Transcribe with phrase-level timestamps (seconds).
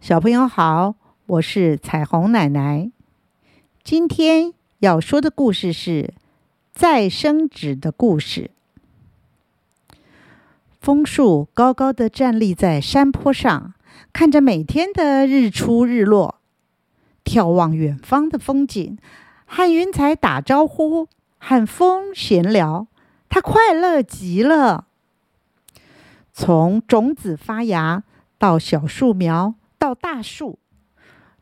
[0.00, 0.94] 小朋友好，
[1.26, 2.90] 我是彩虹奶奶。
[3.84, 6.14] 今天要说的故事是
[6.72, 8.50] 再生纸的故事。
[10.80, 13.74] 枫树高高的站立在山坡上，
[14.10, 16.40] 看着每天的日出日落，
[17.22, 18.96] 眺望远方的风景，
[19.44, 21.08] 和云彩打招呼，
[21.38, 22.86] 和风闲聊，
[23.28, 24.86] 他快乐极了。
[26.32, 28.02] 从种子发芽
[28.38, 30.58] 到小树苗到大树，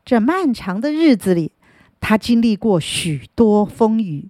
[0.05, 1.51] 这漫长的日子里，
[1.99, 4.29] 他经历过许多风雨。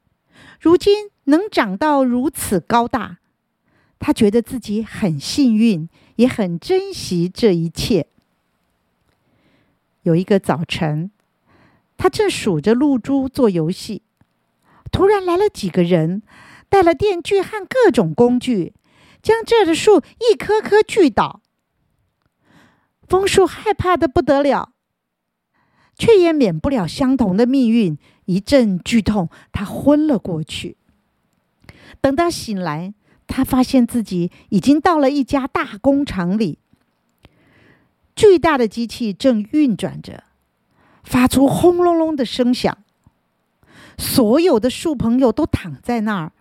[0.59, 3.20] 如今能长到如此高大，
[3.99, 8.08] 他觉得自己很幸运，也很珍惜这一切。
[10.02, 11.12] 有一个早晨，
[11.96, 14.02] 他正数着露珠做游戏，
[14.91, 16.23] 突然来了几个人，
[16.68, 18.73] 带了电锯和各种工具。
[19.21, 20.02] 将这的树
[20.32, 21.41] 一棵棵锯倒，
[23.09, 24.72] 枫树害怕的不得了，
[25.98, 27.98] 却也免不了相同的命运。
[28.26, 30.77] 一阵剧痛，他昏了过去。
[31.99, 32.93] 等他醒来，
[33.26, 36.60] 他发现自己已经到了一家大工厂里，
[38.15, 40.26] 巨大的机器正运转着，
[41.04, 42.77] 发出轰隆隆的声响。
[43.98, 46.32] 所有的树朋友都躺在那儿。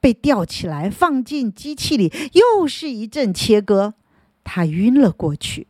[0.00, 3.94] 被吊起来，放进机器里，又是一阵切割，
[4.42, 5.68] 他晕了过去。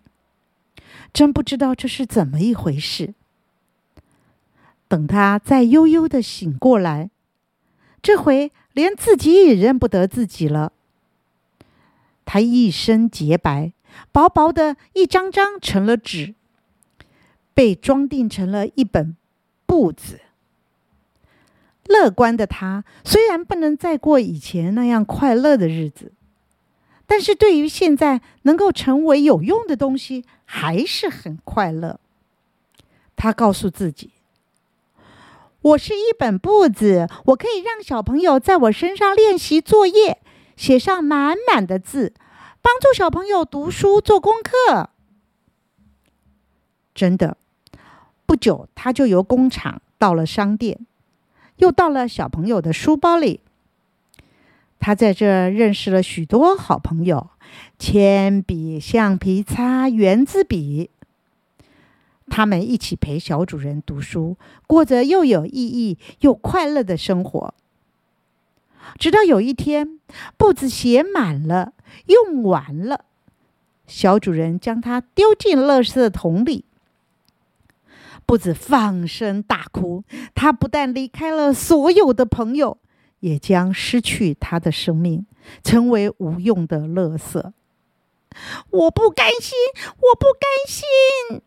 [1.12, 3.14] 真不知道这是怎么一回事。
[4.88, 7.10] 等他再悠悠的醒过来，
[8.02, 10.72] 这回连自己也认不得自己了。
[12.24, 13.72] 他一身洁白，
[14.12, 16.34] 薄薄的一张张成了纸，
[17.54, 19.16] 被装订成了一本
[19.66, 20.20] 簿子。
[21.86, 26.12] 乐观的他虽然不能再过以前那样快乐的日子，
[27.10, 31.98] 但是对于现在能够成为有用的东西，还是很快乐。
[33.16, 34.12] 他告诉自己
[35.60, 40.20] ：“我是一本簿子，我可以让小朋友在我身上练习作业，
[40.56, 42.14] 写上满满的字，
[42.62, 44.90] 帮助小朋友读书做功课。”
[46.94, 47.36] 真的，
[48.24, 50.86] 不久他就由工厂到了商店。
[51.56, 53.40] 又到了小朋友的书包里。
[54.80, 57.30] 他在这认识了许多好朋友，
[57.78, 60.90] 铅笔、橡皮擦、圆珠笔。
[62.28, 64.36] 他们一起陪小主人读书，
[64.66, 67.54] 过着又有意义又快乐的生活。
[68.98, 70.00] 直到有一天，
[70.36, 71.74] 簿子写满了，
[72.06, 73.04] 用完了，
[73.86, 76.64] 小主人将它丢进垃圾桶里。
[78.24, 80.04] 不子放声大哭，
[80.34, 82.78] 他不但离开了所有的朋友，
[83.20, 85.24] 也将失去他的生命，
[85.62, 87.52] 成为无用的垃圾。
[88.70, 89.56] 我不甘心，
[89.96, 91.40] 我不甘心。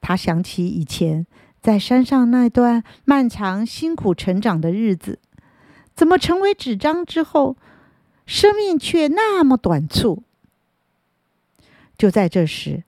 [0.00, 1.26] 他想起以前
[1.60, 5.18] 在山上那段漫长、辛苦成长的日子，
[5.94, 7.56] 怎么成为纸张之后，
[8.26, 10.22] 生命却那么短促？
[11.96, 12.82] 就在这时，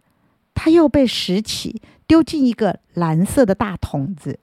[0.55, 1.83] 他又被拾起。
[2.07, 4.39] 丢进一个蓝色的大桶子，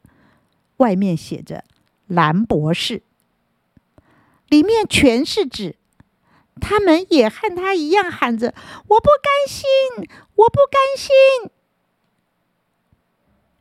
[0.78, 1.64] 外面写着
[2.14, 3.02] “蓝博士”，
[4.50, 5.78] 里面全是纸。
[6.60, 8.54] 他们也和他一样喊着
[8.88, 9.66] ：“我不甘心，
[10.36, 11.50] 我不甘心。”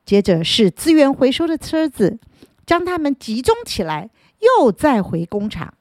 [0.05, 2.19] 接着是资源回收的车子，
[2.67, 5.75] 将他们集中起来，又再回工厂。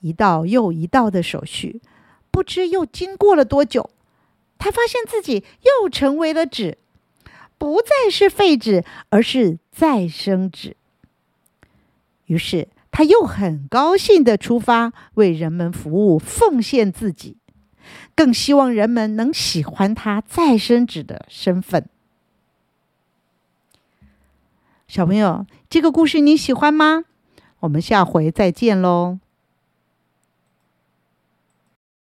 [0.00, 1.82] 一道又一道的手续，
[2.30, 3.90] 不知又经过了多久，
[4.56, 6.78] 他发现自己又成为了纸。
[7.58, 10.76] 不再是废纸，而是再生纸。
[12.26, 17.38] 于是他又很高兴的出发，为人们服务，奉献自己，
[18.14, 21.88] 更希望人们能喜欢他再生纸的身份。
[24.88, 27.04] 小朋友，这个故事你喜欢吗？
[27.60, 29.18] 我们下回再见喽。